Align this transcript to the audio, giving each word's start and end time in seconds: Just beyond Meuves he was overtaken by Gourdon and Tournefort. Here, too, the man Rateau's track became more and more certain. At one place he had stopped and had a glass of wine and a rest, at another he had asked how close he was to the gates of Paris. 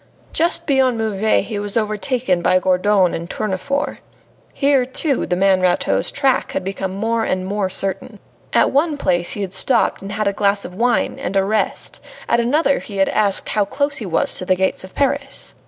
Just 0.33 0.65
beyond 0.65 0.97
Meuves 0.97 1.47
he 1.47 1.59
was 1.59 1.77
overtaken 1.77 2.41
by 2.41 2.57
Gourdon 2.57 3.13
and 3.13 3.29
Tournefort. 3.29 3.99
Here, 4.51 4.83
too, 4.83 5.27
the 5.27 5.35
man 5.35 5.61
Rateau's 5.61 6.09
track 6.11 6.55
became 6.63 6.95
more 6.95 7.23
and 7.23 7.45
more 7.45 7.69
certain. 7.69 8.17
At 8.51 8.71
one 8.71 8.97
place 8.97 9.33
he 9.33 9.41
had 9.41 9.53
stopped 9.53 10.01
and 10.01 10.13
had 10.13 10.27
a 10.27 10.33
glass 10.33 10.65
of 10.65 10.73
wine 10.73 11.19
and 11.19 11.35
a 11.35 11.43
rest, 11.43 12.01
at 12.27 12.39
another 12.39 12.79
he 12.79 12.97
had 12.97 13.09
asked 13.09 13.49
how 13.49 13.63
close 13.63 13.97
he 13.97 14.07
was 14.07 14.35
to 14.39 14.45
the 14.45 14.55
gates 14.55 14.83
of 14.83 14.95
Paris. 14.95 15.53